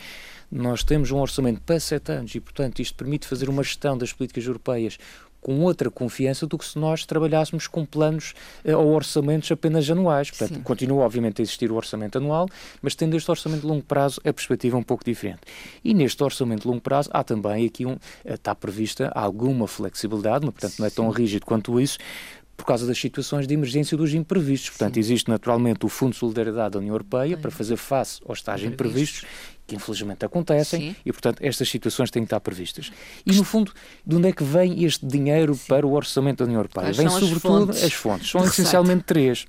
nós 0.51 0.83
temos 0.83 1.09
um 1.09 1.19
orçamento 1.19 1.61
para 1.61 1.79
sete 1.79 2.11
anos 2.11 2.35
e, 2.35 2.39
portanto, 2.39 2.79
isto 2.79 2.95
permite 2.95 3.27
fazer 3.27 3.49
uma 3.49 3.63
gestão 3.63 3.97
das 3.97 4.13
políticas 4.13 4.45
europeias 4.45 4.97
com 5.43 5.59
outra 5.59 5.91
confiança 5.91 6.47
do 6.47 6.57
que 6.57 6.65
se 6.65 6.79
nós 6.79 7.05
trabalhássemos 7.05 7.67
com 7.67 7.85
planos 7.85 8.33
uh, 8.65 8.75
ou 8.77 8.93
orçamentos 8.93 9.51
apenas 9.51 9.87
anuais. 9.89 10.31
Portanto, 10.31 10.55
Sim. 10.55 10.63
continua, 10.63 11.03
obviamente, 11.03 11.41
a 11.41 11.43
existir 11.43 11.69
o 11.69 11.75
orçamento 11.75 12.17
anual, 12.17 12.47
mas 12.81 12.95
tendo 12.95 13.15
este 13.15 13.29
orçamento 13.29 13.61
de 13.61 13.67
longo 13.67 13.83
prazo, 13.83 14.21
a 14.25 14.33
perspectiva 14.33 14.77
é 14.77 14.79
um 14.79 14.83
pouco 14.83 15.03
diferente. 15.03 15.41
E 15.83 15.93
neste 15.93 16.23
orçamento 16.23 16.61
de 16.61 16.67
longo 16.67 16.81
prazo, 16.81 17.09
há 17.11 17.23
também 17.23 17.65
aqui 17.67 17.85
um, 17.85 17.93
uh, 17.93 17.99
está 18.25 18.55
prevista 18.55 19.11
alguma 19.13 19.67
flexibilidade, 19.67 20.45
mas, 20.45 20.53
portanto, 20.53 20.79
não 20.79 20.87
é 20.87 20.89
tão 20.89 21.09
rígido 21.09 21.45
quanto 21.45 21.79
isso, 21.79 21.97
por 22.55 22.65
causa 22.65 22.85
das 22.85 22.97
situações 22.97 23.47
de 23.47 23.53
emergência 23.53 23.97
dos 23.97 24.13
imprevistos. 24.13 24.69
Portanto, 24.69 24.93
Sim. 24.93 24.99
existe 24.99 25.29
naturalmente 25.29 25.85
o 25.85 25.89
Fundo 25.89 26.13
de 26.13 26.19
Solidariedade 26.19 26.73
da 26.73 26.79
União 26.79 26.93
Europeia 26.93 27.37
para 27.37 27.51
fazer 27.51 27.75
face 27.75 28.21
aos 28.25 28.41
tais 28.41 28.63
imprevistos 28.63 29.25
que 29.65 29.75
infelizmente 29.75 30.25
acontecem 30.25 30.79
Sim. 30.79 30.95
e, 31.05 31.11
portanto, 31.11 31.39
estas 31.41 31.69
situações 31.69 32.11
têm 32.11 32.23
que 32.23 32.27
estar 32.27 32.39
previstas. 32.39 32.91
E, 33.25 33.33
no 33.33 33.43
fundo, 33.43 33.71
de 34.05 34.15
onde 34.15 34.27
é 34.27 34.31
que 34.31 34.43
vem 34.43 34.83
este 34.83 35.05
dinheiro 35.05 35.55
Sim. 35.55 35.67
para 35.67 35.87
o 35.87 35.93
orçamento 35.93 36.39
da 36.39 36.45
União 36.45 36.59
Europeia? 36.59 36.87
Quais 36.87 36.97
vem, 36.97 37.09
sobretudo, 37.09 37.71
as 37.71 37.77
fontes. 37.77 37.83
As 37.83 37.93
fontes. 37.93 38.29
São 38.29 38.43
essencialmente 38.43 39.03
três. 39.03 39.45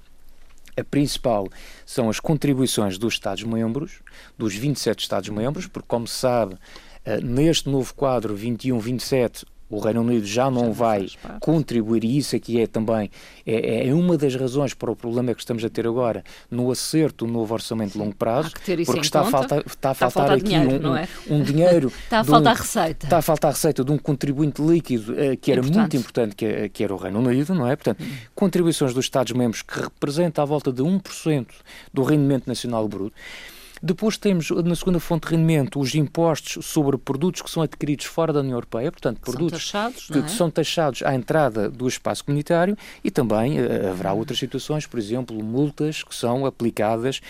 A 0.77 0.83
principal 0.83 1.49
são 1.87 2.11
as 2.11 2.19
contribuições 2.19 2.99
dos 2.99 3.15
Estados-membros, 3.15 4.01
dos 4.37 4.55
27 4.55 5.01
Estados-membros, 5.01 5.67
porque, 5.67 5.87
como 5.87 6.07
se 6.07 6.17
sabe, 6.17 6.57
eh, 7.05 7.21
neste 7.21 7.69
novo 7.69 7.95
quadro 7.95 8.37
21-27, 8.37 9.45
o 9.69 9.79
Reino 9.79 10.03
Unido 10.03 10.27
já 10.27 10.51
não 10.51 10.73
vai 10.73 11.09
contribuir, 11.41 12.05
e 12.05 12.19
isso 12.19 12.37
aqui 12.37 12.61
é 12.61 12.67
também 12.67 13.11
é, 13.47 13.89
é, 13.89 13.95
uma 13.95 14.17
das 14.17 14.35
razões 14.35 14.75
para 14.75 14.91
o 14.91 14.97
problema 14.97 15.35
que 15.35 15.41
estamos 15.41 15.65
a 15.65 15.69
ter 15.69 15.87
agora 15.87 16.23
no 16.51 16.71
acerto 16.71 17.27
do 17.27 17.33
novo 17.33 17.55
orçamento 17.55 17.93
de 17.93 17.99
longo 17.99 18.15
prazo, 18.15 18.53
porque 18.87 19.01
está 19.01 19.23
a, 19.23 19.25
falta, 19.25 19.65
está 19.67 19.91
a, 19.91 19.95
faltar 19.95 20.33
aqui 20.33 20.45
dinheiro, 20.45 20.91
um, 20.91 20.97
é? 20.97 21.09
um, 21.29 21.43
dinheiro. 21.43 21.89
está 22.05 22.21
a 22.21 22.25
faltar 22.25 22.55
um, 22.55 22.59
receita. 22.59 23.07
Está 23.07 23.19
a 23.19 23.23
faltar 23.23 23.53
receita 23.53 23.85
de 23.85 23.91
um 23.91 23.99
contribuinte 23.99 24.63
líquido 24.63 25.13
uh, 25.13 25.37
que 25.37 25.51
era 25.51 25.61
importante. 25.61 25.79
muito 25.79 25.97
importante, 25.97 26.37
que, 26.37 26.69
que, 26.69 26.85
era 26.85 26.95
o 26.95 26.97
Reino 26.97 27.19
Unido, 27.19 27.55
não 27.55 27.67
é? 27.67 27.75
Portanto, 27.75 28.03
hum. 28.03 28.17
contribuições 28.35 28.93
dos 28.93 29.05
Estados-membros 29.05 29.63
que 29.63 29.81
representa 29.81 30.43
à 30.43 30.45
volta 30.45 30.73
de 30.73 30.83
1% 30.83 31.47
do 31.93 32.03
rendimento 32.03 32.47
nacional 32.47 32.87
bruto. 32.89 33.15
Depois 33.87 34.17
temos, 34.17 34.49
na 34.51 34.75
segunda 34.75 34.99
fonte 34.99 35.29
de 35.29 35.35
rendimento, 35.35 35.79
os 35.79 35.95
impostos 35.95 36.65
sobre 36.65 36.97
produtos 36.97 37.43
que 37.43 37.51
são 37.51 37.63
adquiridos 37.63 38.07
fora 38.07 38.33
da 38.33 38.41
União 38.41 38.55
Europeia, 38.55 38.91
portanto, 38.91 39.21
produtos 39.21 39.69
são 39.69 39.83
taxados, 39.83 40.07
que, 40.07 40.19
é? 40.19 40.23
que, 40.23 40.31
são 40.31 40.51
taxados 40.51 41.03
à 41.03 41.15
entrada 41.15 41.69
do 41.69 41.87
espaço 41.87 42.25
comunitário 42.25 42.79
e 43.05 43.11
também 43.11 43.61
uh, 43.61 43.91
haverá 43.91 44.15
outras 44.15 44.39
situações, 44.39 44.87
por 44.87 44.99
exemplo, 44.99 45.37
multas 45.45 46.03
que 46.03 46.15
são 46.15 46.47
aplicadas 46.47 47.21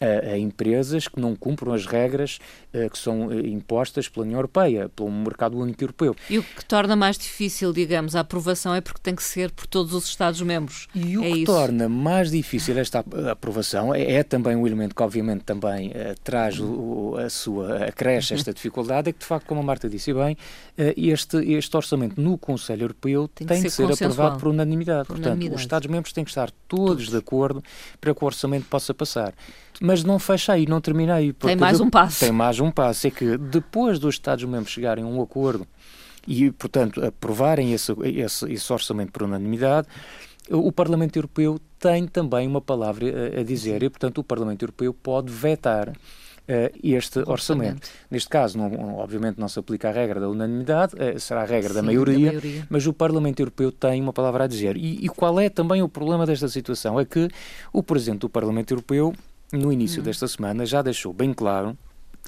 a, 0.00 0.32
a, 0.32 0.38
empresas 0.38 1.08
que 1.08 1.20
não 1.20 1.34
cumpram 1.34 1.72
as 1.72 1.86
regras 1.86 2.38
uh, 2.74 2.90
que 2.90 2.98
são 2.98 3.28
uh, 3.28 3.46
impostas 3.46 4.08
pela 4.08 4.24
União 4.26 4.38
Europeia, 4.38 4.88
pelo 4.88 5.10
mercado 5.10 5.58
único 5.58 5.82
europeu. 5.82 6.14
E 6.28 6.38
o 6.38 6.42
que 6.42 6.64
torna 6.64 6.94
mais 6.94 7.16
difícil, 7.16 7.72
digamos, 7.72 8.14
a 8.14 8.20
aprovação 8.20 8.74
é 8.74 8.80
porque 8.80 9.00
tem 9.02 9.14
que 9.14 9.22
ser 9.22 9.50
por 9.50 9.66
todos 9.66 9.94
os 9.94 10.06
Estados-membros. 10.06 10.88
E 10.94 11.16
o 11.16 11.24
é 11.24 11.30
que 11.30 11.38
isso? 11.38 11.46
torna 11.46 11.88
mais 11.88 12.30
difícil 12.30 12.78
esta 12.78 13.04
aprovação 13.30 13.94
é, 13.94 14.12
é, 14.12 14.22
também 14.22 14.56
um 14.56 14.66
elemento 14.66 14.94
que, 14.94 15.02
obviamente, 15.02 15.44
também 15.44 15.88
uh, 15.88 16.14
traz 16.22 16.58
o, 16.60 17.16
a 17.18 17.30
sua, 17.30 17.86
acresce 17.86 18.34
esta 18.34 18.52
dificuldade, 18.52 19.10
é 19.10 19.12
que, 19.12 19.20
de 19.20 19.26
facto, 19.26 19.46
como 19.46 19.60
a 19.60 19.64
Marta 19.64 19.88
disse 19.88 20.12
bem, 20.12 20.36
este, 20.96 21.36
este 21.54 21.76
orçamento 21.76 22.20
no 22.20 22.38
Conselho 22.38 22.84
Europeu 22.84 23.28
tem, 23.28 23.46
tem 23.46 23.62
que 23.62 23.70
ser, 23.70 23.94
ser 23.94 24.04
aprovado 24.04 24.38
por 24.38 24.48
unanimidade. 24.48 25.06
Por 25.06 25.14
Portanto, 25.14 25.26
unanimidade. 25.26 25.56
os 25.56 25.60
Estados-membros 25.62 26.12
têm 26.12 26.24
que 26.24 26.30
estar 26.30 26.50
todos, 26.66 26.88
todos 26.88 27.08
de 27.08 27.16
acordo 27.16 27.62
para 28.00 28.14
que 28.14 28.24
o 28.24 28.26
orçamento 28.26 28.66
possa 28.66 28.92
passar. 28.92 29.34
Mas 29.80 30.02
não 30.02 30.18
fecha 30.18 30.52
aí, 30.52 30.66
não 30.66 30.80
termina 30.80 31.14
aí. 31.14 31.32
Tem 31.32 31.56
mais 31.56 31.80
um 31.80 31.88
passo. 31.88 32.20
Tem 32.20 32.32
mais 32.32 32.58
um 32.58 32.70
passo. 32.70 33.06
É 33.06 33.10
que 33.10 33.38
depois 33.38 33.98
dos 33.98 34.16
Estados-membros 34.16 34.72
chegarem 34.72 35.04
a 35.04 35.06
um 35.06 35.22
acordo 35.22 35.66
e, 36.26 36.50
portanto, 36.50 37.04
aprovarem 37.04 37.72
esse, 37.72 37.92
esse, 38.02 38.52
esse 38.52 38.72
orçamento 38.72 39.12
por 39.12 39.22
unanimidade, 39.22 39.86
o 40.50 40.72
Parlamento 40.72 41.16
Europeu 41.16 41.60
tem 41.78 42.06
também 42.06 42.46
uma 42.46 42.60
palavra 42.60 43.06
a, 43.36 43.40
a 43.40 43.42
dizer 43.44 43.82
e, 43.82 43.90
portanto, 43.90 44.18
o 44.18 44.24
Parlamento 44.24 44.62
Europeu 44.62 44.92
pode 44.92 45.32
vetar 45.32 45.90
uh, 46.48 46.78
este 46.82 47.20
orçamento. 47.20 47.30
orçamento. 47.30 47.88
Neste 48.10 48.28
caso, 48.28 48.58
não, 48.58 48.96
obviamente, 48.96 49.38
não 49.38 49.48
se 49.48 49.58
aplica 49.58 49.88
a 49.88 49.92
regra 49.92 50.18
da 50.18 50.28
unanimidade, 50.28 50.94
uh, 50.94 51.20
será 51.20 51.42
a 51.42 51.44
regra 51.44 51.70
Sim, 51.70 51.74
da, 51.76 51.82
maioria, 51.82 52.14
da, 52.14 52.32
maioria, 52.32 52.66
mas 52.68 52.86
o 52.86 52.92
Parlamento 52.92 53.40
Europeu 53.40 53.70
tem 53.70 54.00
uma 54.02 54.12
palavra 54.12 54.44
a 54.44 54.46
dizer. 54.46 54.76
E, 54.76 55.04
e, 55.04 55.08
qual 55.08 55.38
é 55.38 55.48
também 55.48 55.82
o 55.82 55.88
problema 55.88 56.26
desta 56.26 56.48
situação? 56.48 56.98
É 56.98 57.04
que 57.04 57.28
o 57.72 57.82
Presidente 57.82 58.20
do 58.20 58.28
Parlamento 58.28 58.72
Europeu 58.72 59.14
no 59.52 59.72
início 59.72 60.02
desta 60.02 60.28
semana, 60.28 60.66
já 60.66 60.82
deixou 60.82 61.12
bem 61.12 61.32
claro 61.32 61.76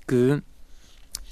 que 0.07 0.43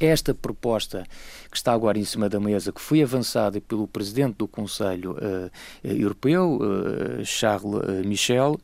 esta 0.00 0.33
proposta 0.33 1.04
que 1.50 1.57
está 1.57 1.73
agora 1.73 1.99
em 1.99 2.04
cima 2.04 2.28
da 2.28 2.38
mesa, 2.38 2.73
que 2.73 2.80
foi 2.80 3.02
avançada 3.02 3.61
pelo 3.61 3.88
Presidente 3.88 4.37
do 4.37 4.47
Conselho 4.47 5.12
uh, 5.12 5.50
Europeu, 5.83 6.59
uh, 6.61 7.25
Charles 7.25 8.07
Michel, 8.07 8.61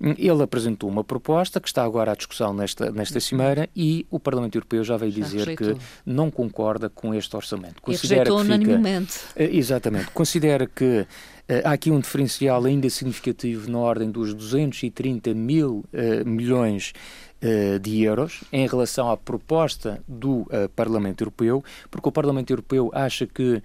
ele 0.00 0.42
apresentou 0.42 0.88
uma 0.88 1.02
proposta 1.02 1.60
que 1.60 1.66
está 1.66 1.84
agora 1.84 2.12
à 2.12 2.14
discussão 2.14 2.54
nesta, 2.54 2.90
nesta 2.90 3.18
cimeira 3.18 3.68
e 3.74 4.06
o 4.10 4.20
Parlamento 4.20 4.56
Europeu 4.56 4.84
já 4.84 4.96
veio 4.96 5.12
já 5.12 5.22
dizer 5.22 5.38
rejeitou. 5.38 5.74
que 5.74 5.80
não 6.06 6.30
concorda 6.30 6.88
com 6.88 7.12
este 7.14 7.34
orçamento. 7.34 7.82
Considera 7.82 8.20
e 8.20 8.24
rejeitou 8.24 8.40
unanimemente. 8.40 9.20
Exatamente. 9.36 10.10
Considera 10.12 10.66
que 10.66 11.06
eh, 11.48 11.62
há 11.64 11.72
aqui 11.72 11.90
um 11.90 11.98
diferencial 11.98 12.64
ainda 12.64 12.88
significativo 12.90 13.70
na 13.70 13.78
ordem 13.78 14.10
dos 14.10 14.34
230 14.34 15.32
mil 15.32 15.84
uh, 15.92 16.28
milhões 16.28 16.92
uh, 17.42 17.78
de 17.78 18.02
euros 18.02 18.44
em 18.52 18.66
relação 18.66 19.10
à 19.10 19.16
proposta 19.16 20.02
do 20.06 20.40
uh, 20.42 20.68
Parlamento 20.76 21.22
Europeu, 21.22 21.64
porque 21.90 22.08
o 22.08 22.12
Parlamento 22.12 22.50
Europeu 22.50 22.90
acha 22.92 23.26
que 23.26 23.62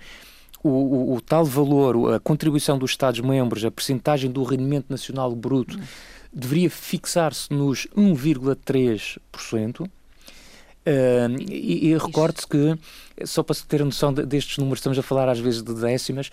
o, 0.63 0.69
o, 0.69 1.15
o, 1.15 1.21
tal 1.21 1.43
valor, 1.43 2.13
a 2.13 2.19
contribuição 2.21 2.77
dos 2.77 2.91
Estados-membros, 2.91 3.65
a 3.65 3.71
percentagem 3.71 4.31
do 4.31 4.43
rendimento 4.43 4.85
nacional 4.89 5.35
bruto, 5.35 5.77
deveria 6.33 6.69
fixar-se 6.69 7.53
nos 7.53 7.87
1,3%. 7.95 9.81
Uh, 9.81 9.89
e, 11.49 11.87
e 11.87 11.97
recorde-se 11.97 12.45
que, 12.45 12.77
só 13.25 13.41
para 13.41 13.55
se 13.55 13.65
ter 13.65 13.85
noção 13.85 14.13
de, 14.13 14.25
destes 14.25 14.57
números, 14.57 14.79
estamos 14.79 14.99
a 14.99 15.03
falar 15.03 15.29
às 15.29 15.39
vezes 15.39 15.61
de 15.61 15.73
décimas, 15.73 16.29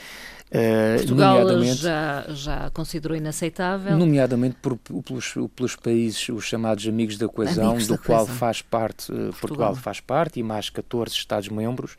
Uh, 0.49 0.97
Portugal 0.99 1.63
já, 1.65 2.25
já 2.29 2.71
considerou 2.71 3.17
inaceitável. 3.17 3.99
Nomeadamente 3.99 4.57
por, 4.63 4.79
pelos, 4.79 5.35
pelos 5.55 5.77
países, 5.77 6.29
os 6.31 6.45
chamados 6.45 6.87
amigos 6.87 7.19
da 7.19 7.29
coesão, 7.29 7.67
amigos 7.67 7.87
do 7.87 7.97
da 7.97 8.03
qual 8.03 8.21
coesão. 8.21 8.37
faz 8.37 8.63
parte, 8.63 9.13
uh, 9.13 9.15
Portugal. 9.15 9.39
Portugal 9.41 9.75
faz 9.75 10.01
parte, 10.01 10.41
e 10.41 10.43
mais 10.43 10.71
14 10.71 11.13
Estados-membros 11.15 11.97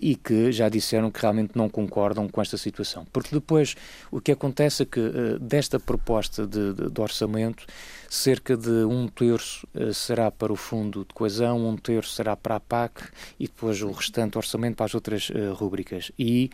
e 0.00 0.16
que 0.16 0.50
já 0.50 0.68
disseram 0.68 1.10
que 1.10 1.20
realmente 1.20 1.52
não 1.54 1.68
concordam 1.68 2.28
com 2.28 2.42
esta 2.42 2.56
situação. 2.56 3.06
Porque 3.12 3.34
depois 3.34 3.76
o 4.10 4.20
que 4.20 4.32
acontece 4.32 4.82
é 4.82 4.86
que 4.86 5.00
uh, 5.00 5.38
desta 5.38 5.78
proposta 5.78 6.46
de, 6.46 6.72
de, 6.72 6.90
de, 6.90 7.00
orçamento, 7.00 7.64
cerca 8.08 8.56
de 8.56 8.70
um 8.70 9.06
terço 9.06 9.66
uh, 9.74 9.94
será 9.94 10.30
para 10.30 10.52
o 10.52 10.56
Fundo 10.56 11.04
de 11.06 11.14
Coesão, 11.14 11.68
um 11.68 11.76
terço 11.76 12.10
será 12.10 12.36
para 12.36 12.56
a 12.56 12.60
PAC 12.60 13.02
e 13.38 13.46
depois 13.46 13.80
o 13.82 13.90
restante 13.90 14.36
orçamento 14.36 14.76
para 14.76 14.86
as 14.86 14.94
outras 14.94 15.30
rúbricas. 15.56 16.10
E 16.18 16.50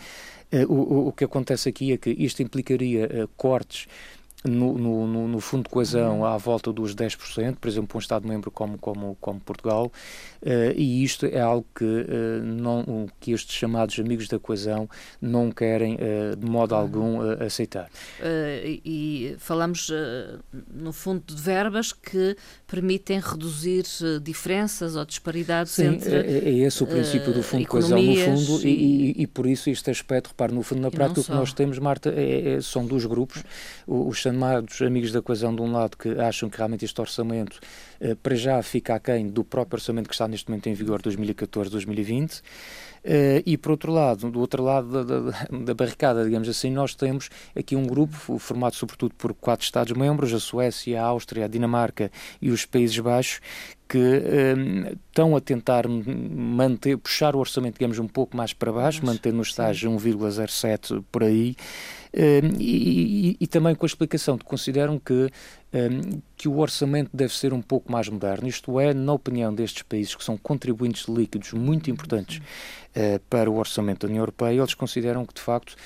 o, 0.69 1.09
o, 1.09 1.13
que 1.13 1.25
acontece 1.25 1.69
aqui 1.69 1.93
é 1.93 1.97
que 1.97 2.11
isto 2.11 2.43
implicaria 2.43 3.29
cortes 3.37 3.87
no, 4.45 4.79
no, 4.79 5.29
no, 5.29 5.41
Fundo 5.41 5.65
de 5.65 5.69
Coesão 5.69 6.25
à 6.25 6.37
volta 6.37 6.73
dos 6.73 6.95
10%, 6.95 7.57
por 7.57 7.69
exemplo, 7.69 7.89
para 7.89 7.97
um 7.97 8.01
Estado-membro 8.01 8.51
como, 8.51 8.79
como, 8.79 9.17
como 9.21 9.41
Portugal, 9.41 9.93
uh, 10.43 10.73
e 10.75 11.05
isto 11.05 11.27
é 11.27 11.41
algo 11.41 11.67
que, 11.75 11.85
uh, 11.85 12.43
não, 12.43 13.07
que 13.21 13.33
estes 13.33 13.55
chamados 13.55 13.99
amigos 13.99 14.29
da 14.29 14.39
coesão 14.39 14.89
não 15.21 15.51
querem 15.51 15.97
uh, 15.97 16.37
de 16.37 16.47
modo 16.47 16.75
algum 16.75 17.21
aceitar. 17.45 17.91
e 18.85 19.35
falamos, 19.39 19.91
no 20.73 20.93
fundo, 20.93 21.23
de 21.27 21.35
verbas 21.41 21.93
que 21.93 22.37
permitem 22.67 23.21
reduzir 23.21 23.85
diferenças 24.23 24.97
ou 24.97 25.05
disparidades 25.05 25.73
Sim, 25.73 25.87
entre. 25.87 26.15
É, 26.15 26.49
é 26.49 26.51
esse 26.51 26.83
o 26.83 26.87
princípio 26.87 27.33
do 27.33 27.43
Fundo 27.43 27.61
de 27.61 27.67
Coesão, 27.67 28.01
no 28.01 28.17
fundo, 28.17 28.67
e, 28.67 29.13
e, 29.19 29.23
e, 29.23 29.27
por 29.27 29.47
isso 29.47 29.69
este 29.69 29.91
aspecto, 29.91 30.29
repare, 30.29 30.55
no 30.55 30.63
fundo, 30.63 30.81
na 30.81 30.91
prática, 30.91 31.21
o 31.21 31.25
que 31.25 31.31
nós 31.33 31.53
temos, 31.53 31.79
Marta, 31.79 32.11
é, 32.11 32.55
é, 32.55 32.61
são 32.61 32.87
dois 32.87 33.05
grupos, 33.05 33.43
os 33.87 34.23
chamados 34.31 34.81
amigos 34.81 35.11
da 35.11 35.21
coesão 35.21 35.55
de 35.55 35.61
um 35.61 35.73
lado 35.73 35.97
que 35.97 36.09
acham 36.21 36.49
que 36.49 36.57
realmente 36.57 36.85
este 36.85 37.01
orçamento 37.01 37.59
eh, 38.01 38.15
para 38.15 38.37
já 38.37 38.63
fica 38.63 38.95
aquém 38.95 39.29
do 39.29 39.43
próprio 39.43 39.77
orçamento 39.77 40.09
que 40.09 40.15
está 40.15 40.29
neste 40.29 40.49
momento 40.49 40.69
em 40.69 40.75
vigor 40.75 41.03
2014-2020 41.03 42.43
Uh, 43.03 43.41
e 43.47 43.57
por 43.57 43.71
outro 43.71 43.91
lado, 43.91 44.31
do 44.31 44.41
outro 44.41 44.63
lado 44.63 45.03
da, 45.03 45.21
da, 45.21 45.47
da, 45.51 45.75
barricada, 45.75 46.23
digamos 46.23 46.47
assim, 46.51 46.71
nós 46.71 46.95
temos 46.95 47.31
aqui 47.57 47.75
um 47.75 47.87
grupo 47.87 48.39
formado 48.39 48.75
sobretudo 48.75 49.15
por 49.15 49.33
quatro 49.33 49.65
Estados-membros, 49.65 50.35
a 50.35 50.39
Suécia, 50.39 51.01
a 51.01 51.07
Áustria, 51.07 51.47
a 51.47 51.49
Dinamarca 51.49 52.13
e 52.43 52.51
os 52.51 52.67
Países 52.67 52.99
Baixos, 52.99 53.41
que 53.89 53.99
um, 53.99 54.93
estão 55.09 55.35
a 55.35 55.41
tentar 55.41 55.89
manter, 55.89 56.99
puxar 56.99 57.35
o 57.35 57.39
orçamento, 57.39 57.79
digamos, 57.79 57.99
um 57.99 58.07
pouco 58.07 58.37
mais 58.37 58.53
para 58.53 58.71
baixo, 58.71 59.05
manter 59.05 59.33
no 59.33 59.43
estágio 59.43 59.91
1,07 59.91 61.03
por 61.11 61.25
aí, 61.25 61.57
e, 62.13 62.41
e, 62.59 63.37
e, 63.41 63.47
também 63.47 63.75
com 63.75 63.85
a 63.85 63.89
explicação 63.89 64.37
de 64.37 64.45
que 64.45 64.51
consideram 64.51 64.99
que, 64.99 65.31
um, 65.73 66.21
que 66.37 66.49
o 66.49 66.59
orçamento 66.59 67.11
deve 67.13 67.35
ser 67.35 67.53
um 67.53 67.63
pouco 67.63 67.91
mais 67.91 68.09
moderno, 68.09 68.49
isto 68.49 68.81
é, 68.81 68.93
na 68.93 69.13
opinião 69.13 69.55
destes 69.55 69.83
países 69.83 70.15
que 70.15 70.25
são 70.25 70.37
contribuintes 70.37 71.07
líquidos 71.07 71.53
muito 71.53 71.91
importantes 71.91 72.39
uh, 72.39 73.21
para 73.29 73.51
o 73.51 73.57
orçamento 73.57 74.07
da 74.07 74.09
União 74.09 74.23
Europeia, 74.23 74.59
eles 74.59 74.75
consideram 74.75 75.25
que, 75.25 75.35
de 75.35 75.41
facto, 75.41 75.77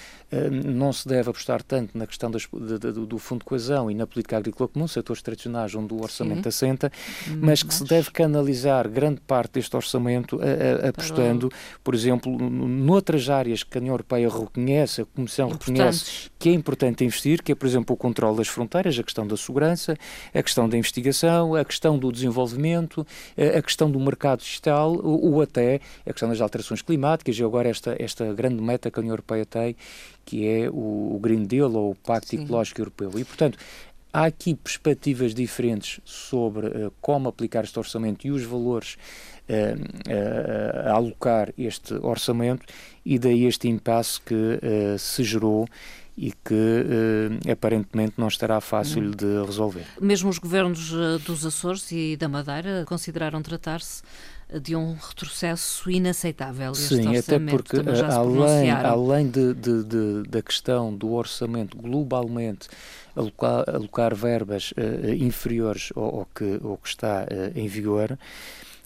não 0.64 0.93
se 0.93 1.07
deve 1.07 1.31
apostar 1.31 1.62
tanto 1.62 1.97
na 1.97 2.07
questão 2.07 2.31
das, 2.31 2.47
de, 2.53 2.79
de, 2.79 2.93
do 3.07 3.19
Fundo 3.19 3.41
de 3.41 3.45
Coesão 3.45 3.91
e 3.91 3.95
na 3.95 4.07
política 4.07 4.37
agrícola 4.37 4.69
comum, 4.69 4.88
setores 4.88 5.23
tradicionais 5.23 5.75
onde 5.75 5.93
o 5.95 6.03
orçamento 6.03 6.43
Sim. 6.45 6.49
assenta, 6.49 6.93
hum, 7.29 7.38
mas 7.41 7.62
que 7.62 7.73
se 7.73 7.85
deve 7.85 8.11
canalizar 8.11 8.88
grande 8.88 9.21
parte 9.21 9.53
deste 9.55 9.75
orçamento 9.76 10.41
a, 10.41 10.87
a, 10.87 10.88
apostando, 10.91 11.50
por 11.83 11.95
exemplo, 11.95 12.37
noutras 12.38 13.29
áreas 13.29 13.62
que 13.62 13.76
a 13.79 13.81
União 13.81 13.93
Europeia 13.93 14.29
reconhece, 14.29 15.03
a 15.03 15.05
Comissão 15.05 15.49
reconhece 15.49 16.31
que 16.38 16.49
é 16.49 16.53
importante 16.53 17.05
investir, 17.05 17.43
que 17.43 17.53
é, 17.53 17.55
por 17.55 17.67
exemplo, 17.67 17.95
o 17.95 17.97
controle 17.97 18.37
das 18.37 18.49
fronteiras, 18.49 18.99
a 18.99 19.03
questão 19.03 19.26
da 19.26 19.37
segurança, 19.37 19.74
a 20.33 20.43
questão 20.43 20.69
da 20.69 20.76
investigação, 20.76 21.54
a 21.54 21.64
questão 21.64 21.99
do 21.99 22.11
desenvolvimento, 22.11 23.07
a 23.37 23.62
questão 23.62 23.90
do 23.90 23.99
mercado 24.00 24.40
digital, 24.40 24.93
ou, 25.02 25.35
ou 25.35 25.43
até 25.43 25.81
a 26.07 26.12
questão 26.12 26.28
das 26.28 26.40
alterações 26.40 26.83
climáticas, 26.83 27.38
e 27.38 27.45
agora 27.45 27.69
esta, 27.69 27.97
esta 27.99 28.33
grande 28.33 28.62
meta 28.62 28.90
que 28.90 28.99
a 28.99 29.00
União 29.00 29.12
Europeia 29.12 29.45
tem, 29.45 29.76
que 30.25 30.47
é 30.47 30.69
o, 30.71 31.14
o 31.14 31.19
Green 31.21 31.45
Deal 31.45 31.73
ou 31.73 31.90
o 31.90 31.95
Pacto 31.95 32.31
Sim. 32.31 32.45
Ecológico 32.45 32.81
Europeu. 32.81 33.11
E, 33.16 33.25
portanto, 33.25 33.59
há 34.12 34.26
aqui 34.26 34.54
perspectivas 34.54 35.35
diferentes 35.35 36.00
sobre 36.04 36.69
uh, 36.69 36.93
como 37.00 37.28
aplicar 37.28 37.64
este 37.64 37.76
orçamento 37.78 38.25
e 38.25 38.31
os 38.31 38.45
valores 38.45 38.97
uh, 39.49 39.81
uh, 40.09 40.88
a 40.88 40.93
alocar 40.93 41.52
este 41.59 41.95
orçamento, 41.95 42.64
e 43.04 43.19
daí 43.19 43.45
este 43.45 43.69
impasse 43.69 44.19
que 44.19 44.59
se 44.99 45.23
gerou 45.23 45.69
e 46.16 46.30
que 46.30 47.50
aparentemente 47.50 48.14
não 48.16 48.28
estará 48.28 48.61
fácil 48.61 49.11
de 49.11 49.44
resolver. 49.44 49.85
Mesmo 50.00 50.30
os 50.30 50.38
governos 50.38 50.92
dos 51.25 51.44
Açores 51.44 51.90
e 51.90 52.16
da 52.16 52.28
Madeira 52.28 52.85
consideraram 52.87 53.42
tratar-se 53.42 54.02
de 54.61 54.76
um 54.76 54.94
retrocesso 54.94 55.90
inaceitável. 55.90 56.75
Sim, 56.75 57.16
até 57.16 57.38
porque 57.38 57.76
além, 58.11 58.71
além 58.71 59.28
de, 59.28 59.54
de, 59.54 59.85
de, 59.85 60.23
da 60.28 60.42
questão 60.42 60.94
do 60.94 61.12
orçamento 61.12 61.76
globalmente 61.76 62.68
alocar, 63.16 63.64
alocar 63.68 64.14
verbas 64.14 64.73
uh, 64.73 65.12
inferiores 65.12 65.90
ao, 65.94 66.21
ao, 66.21 66.28
que, 66.35 66.61
ao 66.62 66.76
que 66.76 66.88
está 66.88 67.25
uh, 67.25 67.59
em 67.59 67.66
vigor, 67.66 68.18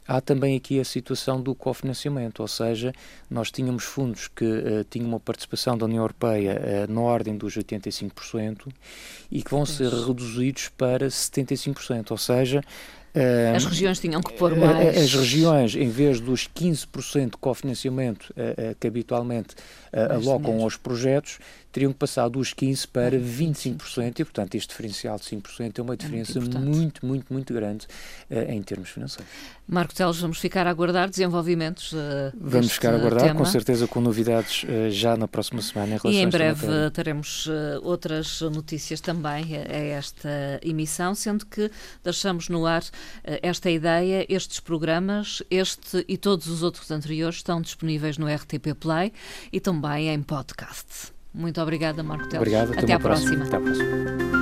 há 0.08 0.22
também 0.22 0.56
aqui 0.56 0.80
a 0.80 0.84
situação 0.84 1.40
do 1.40 1.54
cofinanciamento, 1.54 2.40
ou 2.40 2.48
seja, 2.48 2.94
nós 3.28 3.50
tínhamos 3.50 3.84
fundos 3.84 4.26
que 4.26 4.44
uh, 4.44 4.84
tinham 4.88 5.06
uma 5.06 5.20
participação 5.20 5.76
da 5.76 5.84
União 5.84 6.02
Europeia 6.02 6.58
uh, 6.88 6.92
na 6.92 7.00
ordem 7.02 7.36
dos 7.36 7.54
85% 7.58 8.72
e 9.30 9.42
que 9.42 9.50
vão 9.50 9.66
ser 9.66 9.92
reduzidos 9.92 10.70
para 10.70 11.08
75%, 11.08 12.10
ou 12.10 12.18
seja, 12.18 12.62
as 13.56 13.64
regiões 13.64 13.98
tinham 13.98 14.20
que 14.20 14.32
pôr 14.34 14.54
mais. 14.54 14.96
As 14.96 15.12
regiões, 15.12 15.74
em 15.74 15.88
vez 15.88 16.20
dos 16.20 16.46
15% 16.46 17.30
de 17.32 17.36
cofinanciamento 17.38 18.32
que 18.78 18.86
habitualmente 18.86 19.56
alocam 19.92 20.62
aos 20.62 20.76
projetos, 20.76 21.40
teriam 21.72 21.92
que 21.92 21.98
passar 21.98 22.28
dos 22.28 22.54
15% 22.54 22.88
para 22.92 23.18
25%, 23.18 24.20
e, 24.20 24.24
portanto, 24.24 24.54
este 24.54 24.68
diferencial 24.70 25.18
de 25.18 25.24
5% 25.24 25.78
é 25.78 25.82
uma 25.82 25.96
diferença 25.96 26.38
é 26.38 26.40
muito, 26.40 26.58
muito, 26.60 27.06
muito, 27.06 27.32
muito 27.32 27.54
grande 27.54 27.86
uh, 28.30 28.50
em 28.50 28.62
termos 28.62 28.90
financeiros. 28.90 29.30
Marco 29.66 29.94
Teles, 29.94 30.18
vamos 30.18 30.38
ficar 30.38 30.66
a 30.66 30.70
aguardar 30.70 31.10
desenvolvimentos. 31.10 31.92
Uh, 31.92 32.32
vamos 32.40 32.72
ficar 32.72 32.94
a 32.94 32.96
aguardar, 32.96 33.22
tema. 33.22 33.38
com 33.38 33.44
certeza, 33.44 33.86
com 33.86 34.00
novidades 34.00 34.64
uh, 34.64 34.90
já 34.90 35.16
na 35.16 35.28
próxima 35.28 35.60
semana. 35.60 35.98
Em 36.04 36.10
e 36.10 36.16
em 36.16 36.28
breve 36.28 36.66
teremos 36.92 37.48
outras 37.82 38.40
notícias 38.40 39.00
também 39.00 39.56
a 39.56 39.76
esta 39.76 40.60
emissão, 40.62 41.14
sendo 41.14 41.44
que 41.44 41.70
deixamos 42.02 42.48
no 42.48 42.66
ar 42.66 42.82
esta 43.24 43.70
ideia, 43.70 44.24
estes 44.28 44.60
programas, 44.60 45.42
este 45.50 46.04
e 46.08 46.16
todos 46.16 46.46
os 46.46 46.62
outros 46.62 46.90
anteriores 46.90 47.36
estão 47.36 47.60
disponíveis 47.60 48.16
no 48.16 48.26
RTP 48.26 48.74
Play 48.78 49.12
e 49.52 49.60
também 49.60 50.08
em 50.08 50.22
podcast. 50.22 51.17
Muito 51.34 51.60
obrigada, 51.60 52.02
Marco 52.02 52.24
Teles. 52.28 52.38
Obrigado. 52.38 52.72
Até, 52.72 52.80
até 52.80 52.92
à 52.92 52.98
próxima. 52.98 53.44
próxima. 53.44 53.46
Até 53.46 53.56
à 53.56 53.60
próxima. 53.60 54.37